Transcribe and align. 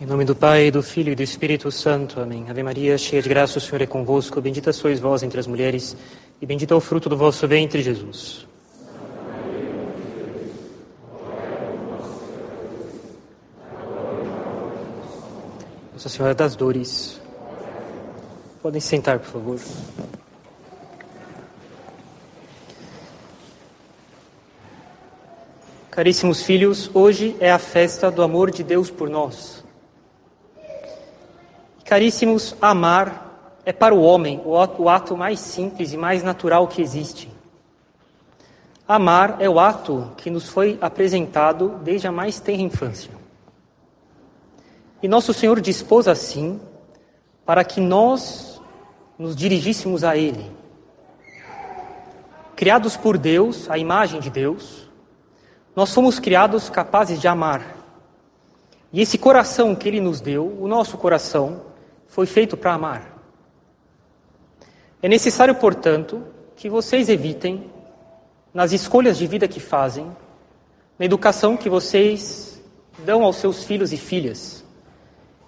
Em 0.00 0.06
nome 0.06 0.24
do 0.24 0.34
Pai, 0.34 0.70
do 0.70 0.82
Filho 0.82 1.12
e 1.12 1.14
do 1.14 1.22
Espírito 1.22 1.70
Santo. 1.70 2.22
Amém. 2.22 2.46
Ave 2.48 2.62
Maria, 2.62 2.96
cheia 2.96 3.20
de 3.20 3.28
graça, 3.28 3.58
o 3.58 3.60
Senhor 3.60 3.82
é 3.82 3.86
convosco. 3.86 4.40
Bendita 4.40 4.72
sois 4.72 4.98
vós 4.98 5.22
entre 5.22 5.38
as 5.38 5.46
mulheres, 5.46 5.94
e 6.40 6.46
bendito 6.46 6.72
é 6.72 6.76
o 6.78 6.80
fruto 6.80 7.06
do 7.06 7.18
vosso 7.18 7.46
ventre, 7.46 7.82
Jesus. 7.82 8.46
Nossa 15.92 16.08
Senhora 16.08 16.34
das 16.34 16.56
Dores. 16.56 17.20
Podem 18.62 18.80
sentar, 18.80 19.18
por 19.18 19.28
favor. 19.28 19.58
Caríssimos 25.90 26.40
filhos, 26.42 26.90
hoje 26.94 27.36
é 27.38 27.50
a 27.52 27.58
festa 27.58 28.10
do 28.10 28.22
amor 28.22 28.50
de 28.50 28.64
Deus 28.64 28.90
por 28.90 29.10
nós. 29.10 29.59
Caríssimos, 31.90 32.54
amar 32.62 33.58
é 33.64 33.72
para 33.72 33.92
o 33.92 34.00
homem 34.00 34.40
o 34.44 34.88
ato 34.88 35.16
mais 35.16 35.40
simples 35.40 35.92
e 35.92 35.96
mais 35.96 36.22
natural 36.22 36.68
que 36.68 36.80
existe. 36.80 37.28
Amar 38.86 39.38
é 39.40 39.50
o 39.50 39.58
ato 39.58 40.12
que 40.16 40.30
nos 40.30 40.48
foi 40.48 40.78
apresentado 40.80 41.80
desde 41.82 42.06
a 42.06 42.12
mais 42.12 42.38
tenra 42.38 42.62
infância. 42.62 43.10
E 45.02 45.08
nosso 45.08 45.34
Senhor 45.34 45.60
dispôs 45.60 46.06
assim 46.06 46.60
para 47.44 47.64
que 47.64 47.80
nós 47.80 48.62
nos 49.18 49.34
dirigíssemos 49.34 50.04
a 50.04 50.16
Ele. 50.16 50.48
Criados 52.54 52.96
por 52.96 53.18
Deus, 53.18 53.68
a 53.68 53.76
imagem 53.76 54.20
de 54.20 54.30
Deus, 54.30 54.88
nós 55.74 55.92
fomos 55.92 56.20
criados 56.20 56.70
capazes 56.70 57.20
de 57.20 57.26
amar. 57.26 57.66
E 58.92 59.00
esse 59.00 59.18
coração 59.18 59.74
que 59.74 59.88
Ele 59.88 60.00
nos 60.00 60.20
deu, 60.20 60.56
o 60.60 60.68
nosso 60.68 60.96
coração, 60.96 61.68
foi 62.10 62.26
feito 62.26 62.56
para 62.56 62.74
amar. 62.74 63.18
É 65.02 65.08
necessário, 65.08 65.54
portanto, 65.54 66.22
que 66.56 66.68
vocês 66.68 67.08
evitem, 67.08 67.70
nas 68.52 68.72
escolhas 68.72 69.16
de 69.16 69.26
vida 69.26 69.48
que 69.48 69.60
fazem, 69.60 70.14
na 70.98 71.06
educação 71.06 71.56
que 71.56 71.70
vocês 71.70 72.60
dão 72.98 73.24
aos 73.24 73.36
seus 73.36 73.64
filhos 73.64 73.92
e 73.92 73.96
filhas, 73.96 74.62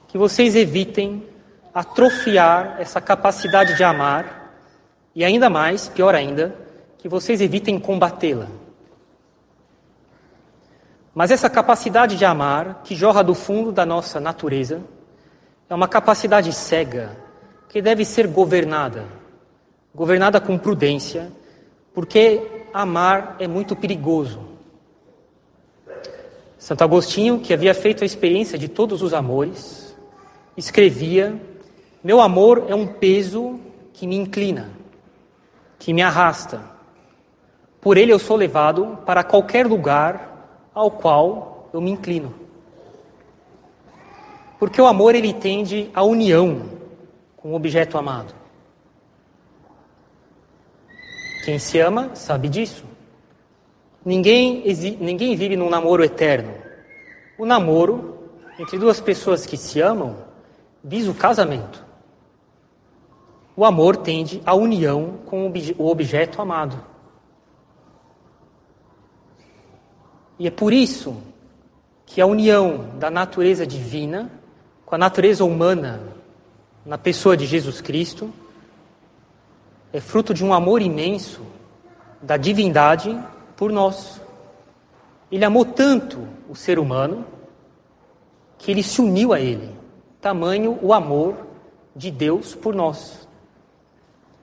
que 0.08 0.16
vocês 0.16 0.54
evitem 0.54 1.28
atrofiar 1.74 2.76
essa 2.80 3.00
capacidade 3.00 3.76
de 3.76 3.84
amar 3.84 4.54
e, 5.14 5.24
ainda 5.24 5.50
mais, 5.50 5.88
pior 5.88 6.14
ainda, 6.14 6.54
que 6.96 7.08
vocês 7.08 7.40
evitem 7.40 7.78
combatê-la. 7.78 8.46
Mas 11.14 11.30
essa 11.30 11.50
capacidade 11.50 12.16
de 12.16 12.24
amar, 12.24 12.82
que 12.84 12.94
jorra 12.94 13.22
do 13.22 13.34
fundo 13.34 13.72
da 13.72 13.84
nossa 13.84 14.20
natureza, 14.20 14.80
é 15.72 15.74
uma 15.74 15.88
capacidade 15.88 16.52
cega 16.52 17.16
que 17.66 17.80
deve 17.80 18.04
ser 18.04 18.26
governada, 18.26 19.06
governada 19.94 20.38
com 20.38 20.58
prudência, 20.58 21.32
porque 21.94 22.66
amar 22.74 23.36
é 23.38 23.48
muito 23.48 23.74
perigoso. 23.74 24.40
Santo 26.58 26.84
Agostinho, 26.84 27.40
que 27.40 27.54
havia 27.54 27.72
feito 27.72 28.02
a 28.02 28.06
experiência 28.06 28.58
de 28.58 28.68
todos 28.68 29.00
os 29.00 29.14
amores, 29.14 29.96
escrevia: 30.58 31.40
Meu 32.04 32.20
amor 32.20 32.66
é 32.68 32.74
um 32.74 32.86
peso 32.86 33.58
que 33.94 34.06
me 34.06 34.14
inclina, 34.14 34.68
que 35.78 35.94
me 35.94 36.02
arrasta. 36.02 36.60
Por 37.80 37.96
ele 37.96 38.12
eu 38.12 38.18
sou 38.18 38.36
levado 38.36 38.98
para 39.06 39.24
qualquer 39.24 39.66
lugar 39.66 40.68
ao 40.74 40.90
qual 40.90 41.70
eu 41.72 41.80
me 41.80 41.90
inclino. 41.90 42.41
Porque 44.62 44.80
o 44.80 44.86
amor 44.86 45.16
ele 45.16 45.32
tende 45.32 45.90
à 45.92 46.04
união 46.04 46.62
com 47.36 47.50
o 47.50 47.56
objeto 47.56 47.98
amado. 47.98 48.32
Quem 51.44 51.58
se 51.58 51.80
ama 51.80 52.14
sabe 52.14 52.48
disso. 52.48 52.84
Ninguém, 54.04 54.62
ninguém 55.00 55.34
vive 55.34 55.56
num 55.56 55.68
namoro 55.68 56.04
eterno. 56.04 56.54
O 57.36 57.44
namoro 57.44 58.30
entre 58.56 58.78
duas 58.78 59.00
pessoas 59.00 59.44
que 59.44 59.56
se 59.56 59.80
amam 59.80 60.16
visa 60.84 61.10
o 61.10 61.14
casamento. 61.14 61.84
O 63.56 63.64
amor 63.64 63.96
tende 63.96 64.40
à 64.46 64.54
união 64.54 65.18
com 65.26 65.52
o 65.76 65.88
objeto 65.88 66.40
amado. 66.40 66.80
E 70.38 70.46
é 70.46 70.52
por 70.52 70.72
isso 70.72 71.20
que 72.06 72.20
a 72.20 72.26
união 72.26 72.96
da 73.00 73.10
natureza 73.10 73.66
divina 73.66 74.40
com 74.92 74.96
a 74.96 74.98
natureza 74.98 75.42
humana 75.42 76.02
na 76.84 76.98
pessoa 76.98 77.34
de 77.34 77.46
Jesus 77.46 77.80
Cristo 77.80 78.30
é 79.90 80.02
fruto 80.02 80.34
de 80.34 80.44
um 80.44 80.52
amor 80.52 80.82
imenso 80.82 81.40
da 82.20 82.36
divindade 82.36 83.18
por 83.56 83.72
nós. 83.72 84.20
Ele 85.30 85.46
amou 85.46 85.64
tanto 85.64 86.28
o 86.46 86.54
ser 86.54 86.78
humano 86.78 87.24
que 88.58 88.70
ele 88.70 88.82
se 88.82 89.00
uniu 89.00 89.32
a 89.32 89.40
ele. 89.40 89.74
Tamanho 90.20 90.78
o 90.82 90.92
amor 90.92 91.38
de 91.96 92.10
Deus 92.10 92.54
por 92.54 92.74
nós. 92.74 93.26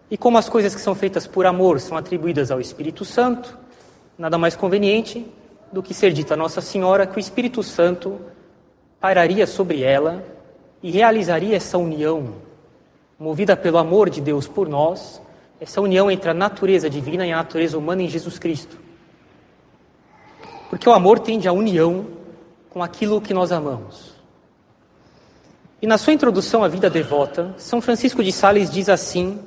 E 0.09 0.17
como 0.17 0.39
as 0.39 0.49
coisas 0.49 0.73
que 0.73 0.81
são 0.81 0.95
feitas 0.95 1.27
por 1.27 1.45
amor 1.45 1.79
são 1.79 1.95
atribuídas 1.95 2.49
ao 2.49 2.59
Espírito 2.59 3.05
Santo, 3.05 3.55
nada 4.17 4.35
mais 4.35 4.55
conveniente 4.55 5.31
do 5.71 5.83
que 5.83 5.93
ser 5.93 6.11
dito 6.11 6.33
a 6.33 6.35
Nossa 6.35 6.59
Senhora 6.59 7.05
que 7.05 7.17
o 7.17 7.19
Espírito 7.19 7.61
Santo 7.61 8.19
pairaria 8.99 9.45
sobre 9.45 9.83
ela 9.83 10.38
e 10.81 10.91
realizaria 10.91 11.55
essa 11.55 11.77
união, 11.77 12.35
movida 13.19 13.55
pelo 13.55 13.77
amor 13.77 14.09
de 14.09 14.21
Deus 14.21 14.47
por 14.47 14.67
nós, 14.69 15.21
essa 15.59 15.81
união 15.81 16.09
entre 16.09 16.29
a 16.29 16.33
natureza 16.33 16.89
divina 16.89 17.27
e 17.27 17.31
a 17.31 17.37
natureza 17.37 17.77
humana 17.77 18.01
em 18.01 18.07
Jesus 18.07 18.39
Cristo. 18.39 18.77
Porque 20.69 20.87
o 20.87 20.93
amor 20.93 21.19
tende 21.19 21.47
à 21.47 21.51
união 21.51 22.07
com 22.69 22.81
aquilo 22.81 23.19
que 23.19 23.33
nós 23.33 23.51
amamos. 23.51 24.13
E 25.81 25.87
na 25.87 25.97
sua 25.97 26.13
introdução 26.13 26.63
à 26.63 26.67
vida 26.67 26.89
devota, 26.89 27.53
São 27.57 27.81
Francisco 27.81 28.23
de 28.23 28.31
Sales 28.31 28.69
diz 28.69 28.87
assim 28.87 29.39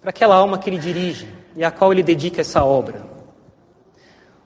para 0.00 0.10
aquela 0.10 0.34
alma 0.34 0.58
que 0.58 0.68
ele 0.70 0.78
dirige 0.78 1.28
e 1.56 1.64
à 1.64 1.70
qual 1.70 1.92
ele 1.92 2.02
dedica 2.02 2.40
essa 2.40 2.64
obra: 2.64 3.04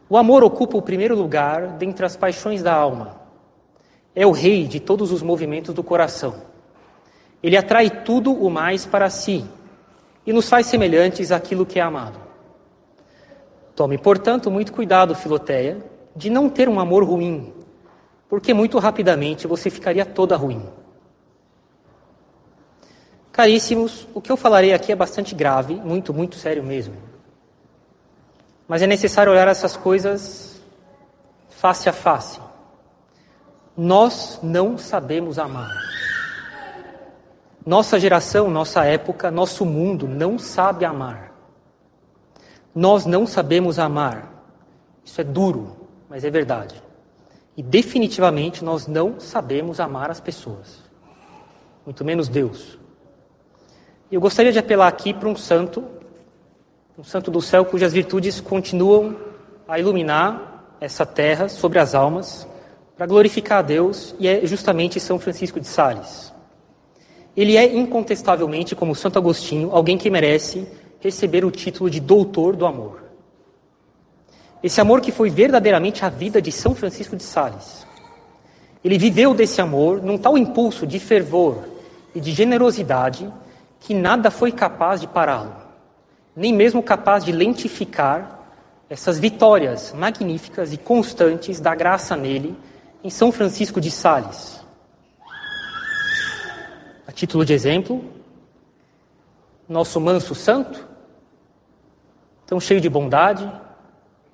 O 0.09 0.17
amor 0.17 0.43
ocupa 0.43 0.77
o 0.77 0.83
primeiro 0.83 1.15
lugar 1.15 1.69
dentre 1.79 2.05
as 2.05 2.17
paixões 2.17 2.63
da 2.63 2.75
alma 2.75 3.26
é 4.17 4.27
o 4.27 4.31
rei 4.31 4.67
de 4.67 4.81
todos 4.81 5.13
os 5.13 5.21
movimentos 5.21 5.75
do 5.75 5.85
coração. 5.85 6.43
Ele 7.43 7.55
atrai 7.55 7.91
tudo 7.91 8.33
o 8.33 8.49
mais 8.49 8.87
para 8.87 9.11
si 9.11 9.45
e 10.27 10.33
nos 10.33 10.49
faz 10.49 10.67
semelhantes 10.67 11.31
àquilo 11.31 11.67
que 11.67 11.79
é 11.79 11.83
amado. 11.83 12.19
Tome, 13.77 13.99
portanto, 13.99 14.51
muito 14.51 14.73
cuidado, 14.73 15.15
Filoteia, 15.15 15.85
de 16.17 16.31
não 16.31 16.49
ter 16.49 16.67
um 16.67 16.81
amor 16.81 17.05
ruim, 17.05 17.53
porque 18.27 18.55
muito 18.55 18.79
rapidamente 18.79 19.47
você 19.47 19.69
ficaria 19.69 20.07
toda 20.07 20.35
ruim. 20.35 20.67
Caríssimos, 23.31 24.09
o 24.15 24.21
que 24.23 24.33
eu 24.33 24.37
falarei 24.37 24.73
aqui 24.73 24.91
é 24.91 24.97
bastante 24.97 25.35
grave, 25.35 25.75
muito, 25.75 26.15
muito 26.15 26.37
sério 26.37 26.63
mesmo. 26.63 26.95
Mas 28.67 28.81
é 28.81 28.87
necessário 28.87 29.31
olhar 29.31 29.47
essas 29.47 29.77
coisas 29.77 30.59
face 31.51 31.87
a 31.87 31.93
face. 31.93 32.46
Nós 33.77 34.39
não 34.43 34.79
sabemos 34.79 35.39
amar. 35.39 35.71
Nossa 37.65 37.99
geração, 38.01 38.49
nossa 38.49 38.85
época, 38.85 39.31
nosso 39.31 39.67
mundo 39.67 40.09
não 40.09 40.39
sabe 40.39 40.85
amar. 40.85 41.33
Nós 42.75 43.05
não 43.05 43.27
sabemos 43.27 43.79
amar. 43.79 44.33
Isso 45.05 45.21
é 45.21 45.25
duro, 45.25 45.89
mas 46.09 46.25
é 46.25 46.31
verdade. 46.31 46.81
E 47.57 47.63
definitivamente 47.63 48.65
nós 48.65 48.87
não 48.87 49.19
sabemos 49.19 49.81
amar 49.81 50.11
as 50.11 50.21
pessoas, 50.21 50.83
muito 51.85 52.05
menos 52.05 52.29
Deus. 52.29 52.79
Eu 54.13 54.21
gostaria 54.21 54.53
de 54.53 54.59
apelar 54.59 54.89
aqui 54.89 55.13
para 55.13 55.29
um 55.29 55.35
santo, 55.35 55.85
um 56.97 57.05
santo 57.05 57.31
do 57.31 57.43
céu 57.43 57.65
cujas 57.65 57.93
virtudes 57.93 58.41
continuam 58.41 59.17
a 59.67 59.79
iluminar 59.79 60.77
essa 60.81 61.05
terra 61.05 61.49
sobre 61.49 61.79
as 61.79 61.95
almas 61.95 62.47
para 62.97 63.07
glorificar 63.07 63.59
a 63.59 63.63
Deus 63.63 64.15
e 64.19 64.27
é 64.27 64.47
justamente 64.47 64.99
São 64.99 65.19
Francisco 65.19 65.61
de 65.61 65.67
Sales. 65.67 66.33
Ele 67.37 67.57
é 67.57 67.77
incontestavelmente, 67.77 68.75
como 68.75 68.95
Santo 68.95 69.19
Agostinho, 69.19 69.71
alguém 69.71 69.99
que 69.99 70.09
merece 70.09 70.67
receber 71.01 71.45
o 71.45 71.51
título 71.51 71.91
de 71.91 72.01
doutor 72.01 72.57
do 72.57 72.65
amor. 72.65 73.05
Esse 74.63 74.81
amor 74.81 75.03
que 75.03 75.13
foi 75.13 75.29
verdadeiramente 75.29 76.05
a 76.05 76.09
vida 76.09 76.41
de 76.41 76.51
São 76.51 76.75
Francisco 76.75 77.15
de 77.15 77.23
Sales. 77.23 77.87
Ele 78.83 78.97
viveu 78.97 79.35
desse 79.35 79.61
amor 79.61 80.03
num 80.03 80.17
tal 80.17 80.39
impulso 80.39 80.87
de 80.87 80.99
fervor 80.99 81.65
e 82.15 82.21
de 82.21 82.33
generosidade 82.33 83.31
que 83.81 83.93
nada 83.93 84.31
foi 84.31 84.51
capaz 84.51 85.01
de 85.03 85.07
pará-lo, 85.07 85.55
nem 86.35 86.53
mesmo 86.53 86.83
capaz 86.83 87.23
de 87.23 87.33
lentificar 87.33 88.41
essas 88.89 89.19
vitórias 89.19 89.93
magníficas 89.93 90.73
e 90.73 90.79
constantes 90.79 91.61
da 91.61 91.75
graça 91.75 92.17
nele 92.17 92.57
em 93.07 93.11
São 93.11 93.31
Francisco 93.31 93.81
de 93.81 93.89
Sales. 93.89 94.61
título 97.15 97.45
de 97.45 97.55
exemplo, 97.55 98.05
nosso 99.69 100.01
manso 100.01 100.35
santo, 100.35 100.85
tão 102.45 102.59
cheio 102.59 102.81
de 102.81 102.91
bondade, 102.91 103.49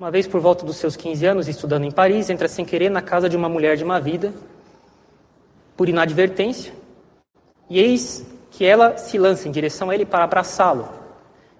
uma 0.00 0.10
vez 0.10 0.26
por 0.26 0.40
volta 0.40 0.64
dos 0.64 0.76
seus 0.76 0.96
15 0.96 1.26
anos, 1.26 1.48
estudando 1.48 1.84
em 1.84 1.90
Paris, 1.90 2.30
entra 2.30 2.48
sem 2.48 2.64
querer 2.64 2.90
na 2.90 3.02
casa 3.02 3.28
de 3.28 3.36
uma 3.36 3.48
mulher 3.48 3.76
de 3.76 3.84
má 3.84 4.00
vida, 4.00 4.32
por 5.76 5.86
inadvertência, 5.86 6.72
e 7.68 7.78
eis 7.78 8.26
que 8.50 8.64
ela 8.64 8.96
se 8.96 9.18
lança 9.18 9.46
em 9.46 9.52
direção 9.52 9.90
a 9.90 9.94
ele 9.94 10.06
para 10.06 10.24
abraçá-lo, 10.24 10.88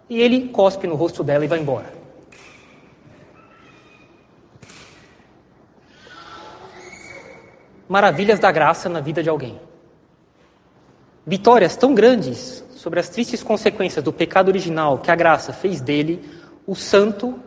e 0.08 0.18
ele 0.18 0.48
cospe 0.48 0.86
no 0.86 0.94
rosto 0.94 1.22
dela 1.22 1.44
e 1.44 1.48
vai 1.48 1.60
embora. 1.60 2.01
Maravilhas 7.88 8.38
da 8.38 8.50
graça 8.50 8.88
na 8.88 9.00
vida 9.00 9.22
de 9.22 9.28
alguém. 9.28 9.60
Vitórias 11.26 11.76
tão 11.76 11.94
grandes 11.94 12.64
sobre 12.74 12.98
as 12.98 13.08
tristes 13.08 13.42
consequências 13.42 14.04
do 14.04 14.12
pecado 14.12 14.48
original 14.48 14.98
que 14.98 15.10
a 15.10 15.14
graça 15.14 15.52
fez 15.52 15.80
dele 15.80 16.28
o 16.66 16.74
santo 16.74 17.38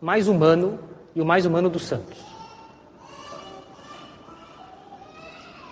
mais 0.00 0.28
humano 0.28 0.78
e 1.14 1.20
o 1.20 1.26
mais 1.26 1.44
humano 1.44 1.68
dos 1.68 1.84
santos. 1.84 2.18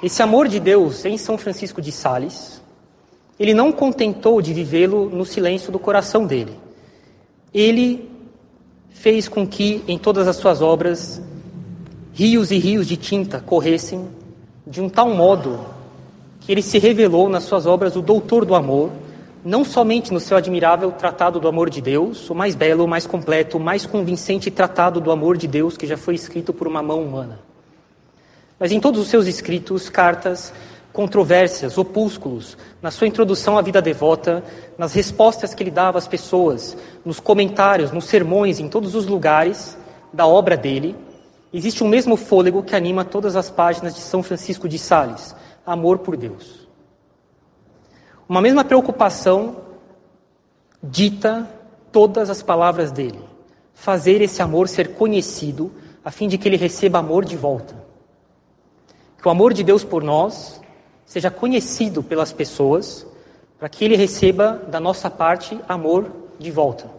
Esse 0.02 0.22
amor 0.22 0.48
de 0.48 0.60
Deus 0.60 1.04
em 1.04 1.16
São 1.16 1.38
Francisco 1.38 1.80
de 1.80 1.90
Sales, 1.90 2.62
ele 3.40 3.54
não 3.54 3.72
contentou 3.72 4.42
de 4.42 4.52
vivê-lo 4.52 5.08
no 5.08 5.24
silêncio 5.24 5.72
do 5.72 5.78
coração 5.78 6.26
dele. 6.26 6.58
Ele 7.52 8.10
fez 8.90 9.28
com 9.28 9.46
que 9.46 9.82
em 9.88 9.98
todas 9.98 10.28
as 10.28 10.36
suas 10.36 10.60
obras 10.60 11.22
rios 12.16 12.50
e 12.50 12.56
rios 12.56 12.86
de 12.86 12.96
tinta 12.96 13.40
corressem 13.44 14.08
de 14.66 14.80
um 14.80 14.88
tal 14.88 15.10
modo 15.10 15.60
que 16.40 16.50
ele 16.50 16.62
se 16.62 16.78
revelou 16.78 17.28
nas 17.28 17.44
suas 17.44 17.66
obras 17.66 17.94
o 17.94 18.00
doutor 18.00 18.46
do 18.46 18.54
amor, 18.54 18.90
não 19.44 19.66
somente 19.66 20.10
no 20.14 20.18
seu 20.18 20.34
admirável 20.34 20.90
Tratado 20.92 21.38
do 21.38 21.46
Amor 21.46 21.68
de 21.68 21.82
Deus, 21.82 22.30
o 22.30 22.34
mais 22.34 22.54
belo, 22.54 22.84
o 22.84 22.88
mais 22.88 23.06
completo, 23.06 23.58
o 23.58 23.60
mais 23.60 23.84
convincente 23.84 24.50
Tratado 24.50 24.98
do 24.98 25.10
Amor 25.10 25.36
de 25.36 25.46
Deus 25.46 25.76
que 25.76 25.86
já 25.86 25.98
foi 25.98 26.14
escrito 26.14 26.54
por 26.54 26.66
uma 26.66 26.82
mão 26.82 27.02
humana, 27.02 27.38
mas 28.58 28.72
em 28.72 28.80
todos 28.80 28.98
os 28.98 29.08
seus 29.08 29.26
escritos, 29.26 29.90
cartas, 29.90 30.54
controvérsias, 30.94 31.76
opúsculos, 31.76 32.56
na 32.80 32.90
sua 32.90 33.08
introdução 33.08 33.58
à 33.58 33.60
vida 33.60 33.82
devota, 33.82 34.42
nas 34.78 34.94
respostas 34.94 35.52
que 35.52 35.62
ele 35.62 35.70
dava 35.70 35.98
às 35.98 36.08
pessoas, 36.08 36.78
nos 37.04 37.20
comentários, 37.20 37.92
nos 37.92 38.06
sermões, 38.06 38.58
em 38.58 38.70
todos 38.70 38.94
os 38.94 39.06
lugares 39.06 39.76
da 40.14 40.26
obra 40.26 40.56
dele, 40.56 40.96
existe 41.56 41.82
um 41.82 41.88
mesmo 41.88 42.16
fôlego 42.16 42.62
que 42.62 42.76
anima 42.76 43.04
todas 43.04 43.34
as 43.34 43.50
páginas 43.50 43.94
de 43.94 44.00
São 44.00 44.22
Francisco 44.22 44.68
de 44.68 44.78
Sales: 44.78 45.34
amor 45.64 45.98
por 45.98 46.16
Deus. 46.16 46.68
Uma 48.28 48.42
mesma 48.42 48.64
preocupação 48.64 49.56
dita 50.82 51.48
todas 51.90 52.28
as 52.28 52.42
palavras 52.42 52.92
dele: 52.92 53.20
fazer 53.72 54.20
esse 54.20 54.42
amor 54.42 54.68
ser 54.68 54.94
conhecido, 54.94 55.72
a 56.04 56.10
fim 56.10 56.28
de 56.28 56.36
que 56.36 56.46
ele 56.46 56.56
receba 56.56 56.98
amor 56.98 57.24
de 57.24 57.36
volta. 57.36 57.74
Que 59.20 59.26
o 59.26 59.30
amor 59.30 59.54
de 59.54 59.64
Deus 59.64 59.82
por 59.82 60.04
nós 60.04 60.60
seja 61.06 61.30
conhecido 61.30 62.02
pelas 62.02 62.32
pessoas, 62.32 63.06
para 63.58 63.68
que 63.68 63.82
ele 63.82 63.96
receba 63.96 64.62
da 64.68 64.78
nossa 64.78 65.08
parte 65.08 65.58
amor 65.66 66.12
de 66.38 66.50
volta. 66.50 66.90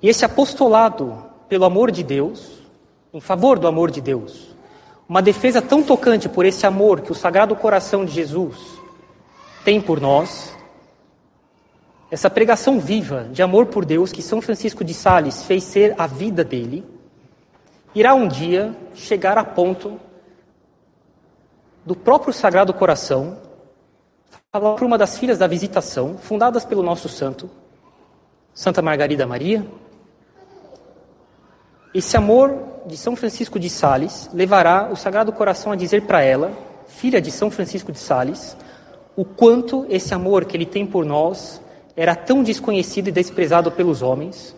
E 0.00 0.08
esse 0.08 0.24
apostolado 0.24 1.22
pelo 1.48 1.64
amor 1.64 1.90
de 1.90 2.02
Deus, 2.02 2.65
em 3.12 3.20
favor 3.20 3.58
do 3.58 3.66
amor 3.66 3.90
de 3.90 4.00
Deus, 4.00 4.54
uma 5.08 5.22
defesa 5.22 5.62
tão 5.62 5.82
tocante 5.82 6.28
por 6.28 6.44
esse 6.44 6.66
amor 6.66 7.00
que 7.00 7.12
o 7.12 7.14
Sagrado 7.14 7.54
Coração 7.54 8.04
de 8.04 8.12
Jesus 8.12 8.56
tem 9.64 9.80
por 9.80 10.00
nós, 10.00 10.54
essa 12.10 12.30
pregação 12.30 12.78
viva 12.78 13.28
de 13.32 13.42
amor 13.42 13.66
por 13.66 13.84
Deus 13.84 14.12
que 14.12 14.22
São 14.22 14.40
Francisco 14.40 14.84
de 14.84 14.94
Sales 14.94 15.42
fez 15.42 15.64
ser 15.64 15.94
a 15.98 16.06
vida 16.06 16.44
dele, 16.44 16.84
irá 17.94 18.14
um 18.14 18.28
dia 18.28 18.74
chegar 18.94 19.36
a 19.38 19.44
ponto 19.44 20.00
do 21.84 21.94
próprio 21.94 22.32
Sagrado 22.32 22.72
Coração 22.72 23.38
falar 24.52 24.74
para 24.74 24.86
uma 24.86 24.96
das 24.96 25.18
filhas 25.18 25.38
da 25.38 25.46
Visitação, 25.46 26.16
fundadas 26.16 26.64
pelo 26.64 26.82
nosso 26.82 27.08
santo, 27.08 27.50
Santa 28.54 28.80
Margarida 28.80 29.26
Maria. 29.26 29.66
Esse 31.92 32.16
amor 32.16 32.75
de 32.86 32.96
São 32.96 33.16
Francisco 33.16 33.58
de 33.58 33.68
Sales 33.68 34.30
levará 34.32 34.88
o 34.92 34.96
Sagrado 34.96 35.32
Coração 35.32 35.72
a 35.72 35.76
dizer 35.76 36.02
para 36.02 36.22
ela, 36.22 36.52
filha 36.86 37.20
de 37.20 37.32
São 37.32 37.50
Francisco 37.50 37.90
de 37.90 37.98
Sales, 37.98 38.56
o 39.16 39.24
quanto 39.24 39.84
esse 39.88 40.14
amor 40.14 40.44
que 40.44 40.56
ele 40.56 40.64
tem 40.64 40.86
por 40.86 41.04
nós 41.04 41.60
era 41.96 42.14
tão 42.14 42.44
desconhecido 42.44 43.08
e 43.08 43.12
desprezado 43.12 43.72
pelos 43.72 44.02
homens, 44.02 44.54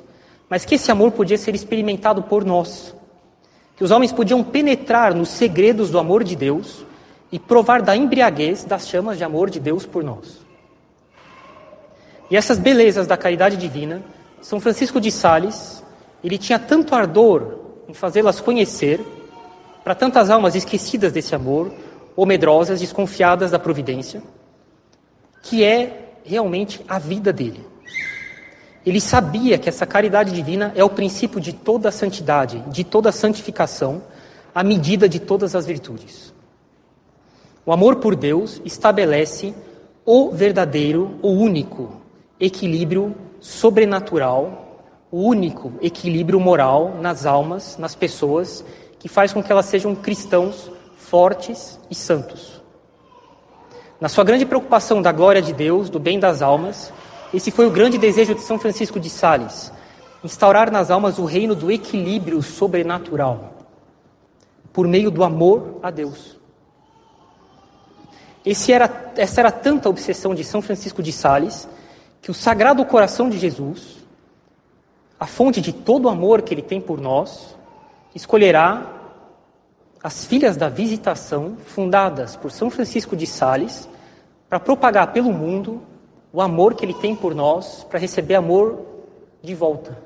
mas 0.49 0.67
que 0.67 0.75
esse 0.75 0.91
amor 0.91 1.13
podia 1.13 1.39
ser 1.39 1.55
experimentado 1.55 2.23
por 2.23 2.45
nós, 2.45 2.95
que 3.77 3.85
os 3.85 3.91
homens 3.91 4.13
podiam 4.13 4.45
penetrar 4.45 5.15
nos 5.15 5.31
segredos 5.31 5.91
do 5.91 5.99
amor 5.99 6.23
de 6.23 6.37
Deus 6.37 6.85
e 7.33 7.39
provar 7.39 7.81
da 7.81 7.97
embriaguez 7.97 8.63
das 8.63 8.89
chamas 8.89 9.17
de 9.17 9.25
amor 9.25 9.49
de 9.49 9.59
Deus 9.59 9.87
por 9.87 10.05
nós. 10.05 10.47
E 12.31 12.37
essas 12.37 12.59
belezas 12.59 13.07
da 13.07 13.17
caridade 13.17 13.57
divina, 13.57 14.03
São 14.43 14.61
Francisco 14.61 15.01
de 15.01 15.11
Sales, 15.11 15.83
ele 16.23 16.37
tinha 16.37 16.59
tanto 16.59 16.95
ardor 16.95 17.68
em 17.89 17.95
fazê-las 17.95 18.41
conhecer 18.41 19.01
para 19.83 19.95
tantas 19.95 20.29
almas 20.29 20.55
esquecidas 20.55 21.13
desse 21.13 21.35
amor, 21.35 21.73
ou 22.15 22.27
medrosas, 22.27 22.81
desconfiadas 22.81 23.53
da 23.53 23.59
providência, 23.59 24.23
que 25.43 25.65
é 25.65 26.17
realmente 26.25 26.85
a 26.89 26.99
vida 26.99 27.33
dele. 27.33 27.65
Ele 28.85 29.01
sabia 29.01 29.57
que 29.57 29.69
essa 29.69 29.87
caridade 29.87 30.33
divina 30.33 30.73
é 30.75 30.83
o 30.83 30.91
princípio 30.91 31.41
de 31.41 31.53
toda 31.53 31.89
a 31.89 31.93
santidade, 31.93 32.59
de 32.69 32.85
toda 32.85 33.11
a 33.11 33.13
santificação, 33.13 34.03
a 34.55 34.65
medida 34.65 35.09
de 35.09 35.21
todas 35.21 35.55
as 35.55 35.65
virtudes. 35.65 36.35
O 37.65 37.73
amor 37.73 37.97
por 37.97 38.17
Deus 38.17 38.61
estabelece 38.65 39.55
o 40.05 40.31
verdadeiro, 40.31 41.19
o 41.23 41.29
único 41.29 42.01
equilíbrio 42.41 43.15
sobrenatural 43.41 44.68
o 45.11 45.23
único 45.23 45.73
equilíbrio 45.81 46.39
moral 46.39 46.97
nas 47.01 47.25
almas, 47.25 47.77
nas 47.79 47.95
pessoas, 47.95 48.65
que 48.99 49.09
faz 49.09 49.33
com 49.33 49.43
que 49.43 49.51
elas 49.51 49.67
sejam 49.67 49.95
cristãos 49.95 50.71
fortes 50.97 51.79
e 51.91 51.95
santos. 51.95 52.61
Na 54.01 54.09
sua 54.09 54.23
grande 54.25 54.47
preocupação 54.47 55.01
da 55.01 55.11
glória 55.11 55.41
de 55.41 55.53
Deus, 55.53 55.89
do 55.91 55.99
bem 55.99 56.21
das 56.21 56.43
almas, 56.43 56.93
esse 57.33 57.51
foi 57.51 57.67
o 57.67 57.71
grande 57.71 57.99
desejo 57.99 58.35
de 58.35 58.43
São 58.43 58.59
Francisco 58.59 59.01
de 59.01 59.11
Sales, 59.11 59.73
instaurar 60.23 60.71
nas 60.71 60.91
almas 60.91 61.19
o 61.19 61.25
reino 61.25 61.55
do 61.55 61.71
equilíbrio 61.71 62.43
sobrenatural, 62.43 63.55
por 64.73 64.87
meio 64.87 65.11
do 65.11 65.25
amor 65.25 65.79
a 65.83 65.91
Deus. 65.91 66.37
Era, 68.69 69.13
essa 69.17 69.41
era 69.41 69.51
tanta 69.51 69.89
obsessão 69.89 70.35
de 70.35 70.45
São 70.45 70.63
Francisco 70.63 71.03
de 71.03 71.13
Sales 71.13 71.69
que 72.23 72.31
o 72.31 72.35
Sagrado 72.35 72.85
Coração 72.85 73.29
de 73.29 73.39
Jesus, 73.39 73.98
a 75.19 75.27
fonte 75.27 75.61
de 75.61 75.73
todo 75.73 76.07
o 76.07 76.09
amor 76.09 76.43
que 76.43 76.55
ele 76.55 76.63
tem 76.63 76.81
por 76.81 77.01
nós, 77.01 77.57
escolherá 78.15 78.95
as 80.03 80.25
filhas 80.25 80.57
da 80.57 80.69
visitação, 80.69 81.57
fundadas 81.65 82.37
por 82.37 82.51
São 82.51 82.71
Francisco 82.71 83.17
de 83.17 83.27
Sales, 83.27 83.89
para 84.49 84.61
propagar 84.61 85.13
pelo 85.13 85.33
mundo 85.33 85.83
o 86.33 86.41
amor 86.41 86.75
que 86.75 86.85
ele 86.85 86.95
tem 86.95 87.17
por 87.17 87.35
nós, 87.35 87.85
para 87.85 87.99
receber 87.99 88.37
amor 88.37 88.81
de 89.43 89.55
volta, 89.55 89.99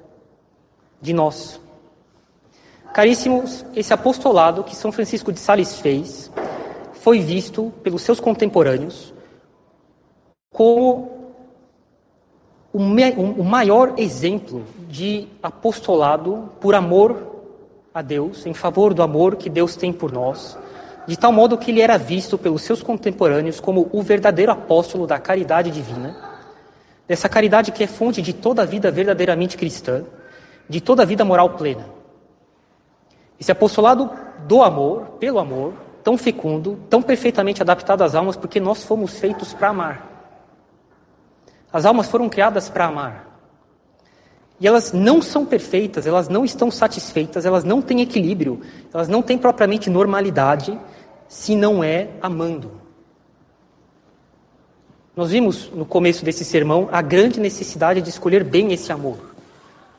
de 1.00 1.12
nós. 1.12 1.60
Caríssimos, 2.94 3.64
esse 3.74 3.92
apostolado 3.92 4.64
que 4.64 4.76
São 4.76 4.92
Francisco 4.92 5.32
de 5.32 5.40
Sales 5.40 5.78
fez 5.78 6.30
foi 6.94 7.20
visto 7.20 7.72
pelos 7.82 8.02
seus 8.02 8.20
contemporâneos 8.20 9.12
como 10.52 11.21
o 12.72 13.44
maior 13.44 13.94
exemplo 13.98 14.64
de 14.88 15.28
apostolado 15.42 16.50
por 16.60 16.74
amor 16.74 17.32
a 17.92 18.00
Deus, 18.00 18.46
em 18.46 18.54
favor 18.54 18.94
do 18.94 19.02
amor 19.02 19.36
que 19.36 19.50
Deus 19.50 19.76
tem 19.76 19.92
por 19.92 20.10
nós, 20.10 20.56
de 21.06 21.16
tal 21.16 21.32
modo 21.32 21.58
que 21.58 21.70
ele 21.70 21.80
era 21.80 21.98
visto 21.98 22.38
pelos 22.38 22.62
seus 22.62 22.82
contemporâneos 22.82 23.60
como 23.60 23.88
o 23.92 24.02
verdadeiro 24.02 24.52
apóstolo 24.52 25.06
da 25.06 25.18
caridade 25.18 25.70
divina, 25.70 26.16
dessa 27.06 27.28
caridade 27.28 27.72
que 27.72 27.84
é 27.84 27.86
fonte 27.86 28.22
de 28.22 28.32
toda 28.32 28.62
a 28.62 28.64
vida 28.64 28.90
verdadeiramente 28.90 29.56
cristã, 29.56 30.04
de 30.68 30.80
toda 30.80 31.02
a 31.02 31.06
vida 31.06 31.24
moral 31.24 31.50
plena. 31.50 31.86
Esse 33.38 33.52
apostolado 33.52 34.10
do 34.46 34.62
amor, 34.62 35.16
pelo 35.18 35.38
amor, 35.38 35.74
tão 36.02 36.16
fecundo, 36.16 36.78
tão 36.88 37.02
perfeitamente 37.02 37.60
adaptado 37.60 38.02
às 38.02 38.14
almas, 38.14 38.36
porque 38.36 38.60
nós 38.60 38.82
fomos 38.84 39.18
feitos 39.18 39.52
para 39.52 39.68
amar. 39.68 40.11
As 41.72 41.86
almas 41.86 42.08
foram 42.08 42.28
criadas 42.28 42.68
para 42.68 42.86
amar. 42.86 43.32
E 44.60 44.66
elas 44.66 44.92
não 44.92 45.20
são 45.20 45.44
perfeitas, 45.44 46.06
elas 46.06 46.28
não 46.28 46.44
estão 46.44 46.70
satisfeitas, 46.70 47.44
elas 47.44 47.64
não 47.64 47.82
têm 47.82 48.00
equilíbrio, 48.00 48.60
elas 48.94 49.08
não 49.08 49.22
têm 49.22 49.36
propriamente 49.36 49.90
normalidade 49.90 50.78
se 51.26 51.56
não 51.56 51.82
é 51.82 52.10
amando. 52.20 52.70
Nós 55.16 55.30
vimos 55.30 55.70
no 55.70 55.84
começo 55.84 56.24
desse 56.24 56.44
sermão 56.44 56.88
a 56.92 57.02
grande 57.02 57.40
necessidade 57.40 58.00
de 58.00 58.08
escolher 58.08 58.44
bem 58.44 58.72
esse 58.72 58.92
amor. 58.92 59.18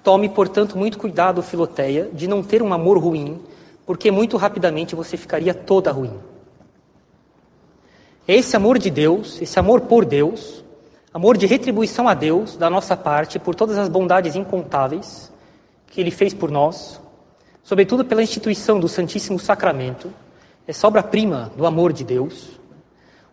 Tome, 0.04 0.30
portanto, 0.30 0.78
muito 0.78 0.98
cuidado, 0.98 1.44
Filoteia, 1.44 2.10
de 2.14 2.28
não 2.28 2.42
ter 2.42 2.62
um 2.64 2.74
amor 2.74 2.98
ruim, 2.98 3.40
porque 3.86 4.10
muito 4.12 4.38
rapidamente 4.38 4.96
você 4.96 5.18
ficaria 5.18 5.54
toda 5.54 5.92
ruim. 5.92 6.14
Esse 8.28 8.56
amor 8.56 8.80
de 8.80 8.90
Deus, 8.90 9.42
esse 9.42 9.60
amor 9.60 9.82
por 9.82 10.06
Deus, 10.06 10.63
amor 11.14 11.38
de 11.38 11.46
retribuição 11.46 12.08
a 12.08 12.16
Deus 12.16 12.58
da 12.58 12.70
nossa 12.70 12.98
parte 12.98 13.38
por 13.38 13.54
todas 13.54 13.78
as 13.78 13.88
bondades 13.88 14.36
incontáveis 14.36 15.32
que 15.86 16.02
Ele 16.02 16.10
fez 16.10 16.34
por 16.34 16.50
nós, 16.50 17.00
sobretudo 17.62 18.04
pela 18.04 18.24
instituição 18.24 18.80
do 18.80 18.90
Santíssimo 18.90 19.38
Sacramento, 19.38 20.12
essa 20.68 20.88
obra-prima 20.88 21.52
do 21.56 21.68
amor 21.68 21.94
de 21.94 22.04
Deus, 22.04 22.60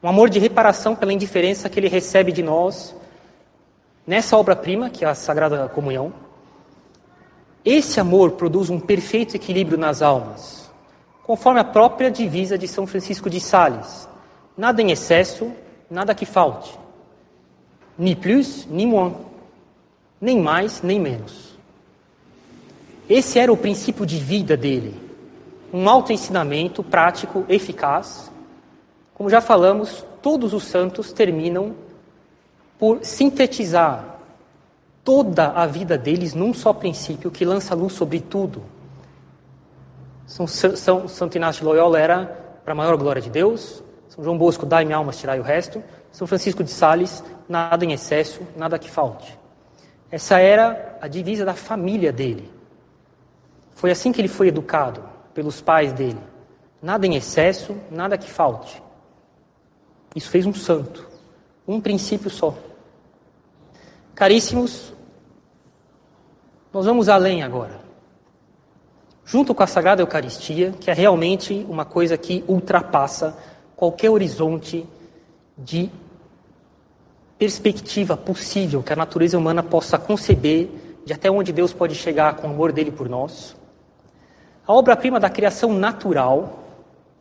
um 0.03 0.09
amor 0.09 0.29
de 0.29 0.39
reparação 0.39 0.95
pela 0.95 1.13
indiferença 1.13 1.71
que 1.71 1.81
Ele 1.81 1.89
recebe 1.89 2.33
de 2.33 2.43
nós 2.43 2.95
nessa 4.07 4.37
obra-prima, 4.37 4.91
que 4.91 5.05
é 5.05 5.09
a 5.09 5.15
Sagrada 5.15 5.67
Comunhão. 5.69 6.13
Esse 7.65 7.99
amor 7.99 8.33
produz 8.33 8.69
um 8.69 8.79
perfeito 8.79 9.37
equilíbrio 9.37 9.79
nas 9.79 10.03
almas, 10.03 10.71
conforme 11.23 11.61
a 11.61 11.65
própria 11.65 12.11
divisa 12.11 12.59
de 12.59 12.69
São 12.69 12.87
Francisco 12.87 13.31
de 13.31 13.41
Sales: 13.41 14.07
nada 14.55 14.83
em 14.83 14.91
excesso, 14.91 15.51
nada 15.91 16.15
que 16.15 16.27
falte, 16.27 16.79
ni 17.99 18.15
plus, 18.15 18.67
ni 18.67 18.87
moins, 18.87 19.15
nem 20.21 20.41
mais, 20.41 20.83
nem 20.83 20.99
menos. 20.99 21.51
Esse 23.09 23.39
era 23.39 23.53
o 23.53 23.57
princípio 23.57 24.07
de 24.07 24.19
vida 24.19 24.57
dele, 24.57 24.95
um 25.73 25.89
auto-ensinamento 25.89 26.83
prático, 26.83 27.45
eficaz. 27.49 28.31
Como 29.15 29.29
já 29.29 29.41
falamos, 29.41 30.05
todos 30.23 30.55
os 30.55 30.65
santos 30.65 31.13
terminam 31.13 31.75
por 32.79 33.05
sintetizar 33.05 34.19
toda 35.05 35.49
a 35.49 35.67
vida 35.67 35.99
deles 35.99 36.35
num 36.35 36.55
só 36.55 36.73
princípio 36.73 37.31
que 37.31 37.45
lança 37.45 37.75
luz 37.75 37.93
sobre 37.95 38.21
tudo. 38.21 38.63
São, 40.27 40.47
São, 40.47 41.09
Santo 41.09 41.37
Inácio 41.37 41.61
de 41.61 41.67
Loyola 41.67 41.99
era 41.99 42.27
para 42.65 42.73
a 42.73 42.77
maior 42.77 42.97
glória 42.97 43.21
de 43.21 43.29
Deus, 43.29 43.83
São 44.09 44.23
João 44.23 44.39
Bosco, 44.39 44.65
dai-me 44.65 44.93
almas, 44.93 45.19
tirai 45.19 45.41
o 45.41 45.43
resto, 45.43 45.83
São 46.13 46.27
Francisco 46.27 46.63
de 46.63 46.71
Sales, 46.71 47.25
nada 47.51 47.85
em 47.85 47.91
excesso, 47.91 48.47
nada 48.57 48.79
que 48.79 48.89
falte. 48.89 49.37
Essa 50.09 50.39
era 50.39 50.97
a 51.01 51.09
divisa 51.09 51.45
da 51.45 51.53
família 51.53 52.13
dele. 52.13 52.49
Foi 53.75 53.91
assim 53.91 54.13
que 54.13 54.21
ele 54.21 54.29
foi 54.29 54.47
educado 54.49 55.03
pelos 55.35 55.61
pais 55.61 55.93
dele. 55.93 56.21
Nada 56.81 57.09
em 57.09 57.17
excesso, 57.17 57.77
nada 57.91 58.17
que 58.17 58.31
falte. 58.31 58.81
Isso 60.15 60.31
fez 60.31 60.47
um 60.47 60.55
santo. 60.55 61.09
Um 61.67 61.81
princípio 61.81 62.31
só. 62.31 62.57
Caríssimos, 64.15 64.95
nós 66.73 66.87
vamos 66.87 67.09
além 67.09 67.43
agora. 67.43 67.81
Junto 69.25 69.53
com 69.57 69.63
a 69.65 69.67
Sagrada 69.67 70.03
Eucaristia, 70.03 70.73
que 70.79 70.89
é 70.89 70.95
realmente 70.95 71.67
uma 71.69 71.85
coisa 71.85 72.17
que 72.17 72.45
ultrapassa 72.47 73.37
qualquer 73.75 74.11
horizonte 74.11 74.87
de 75.59 75.91
perspectiva 77.41 78.19
possível 78.19 78.83
que 78.83 78.93
a 78.93 78.97
natureza 78.97 79.39
humana 79.39 79.63
possa 79.63 79.97
conceber 79.97 80.69
de 81.07 81.15
até 81.15 81.31
onde 81.31 81.55
Deus 81.55 81.73
pode 81.73 81.95
chegar 81.95 82.37
com 82.37 82.47
o 82.47 82.51
amor 82.51 82.71
dele 82.71 82.91
por 82.91 83.09
nós. 83.09 83.57
A 84.67 84.75
obra-prima 84.75 85.19
da 85.19 85.31
criação 85.31 85.73
natural, 85.73 86.63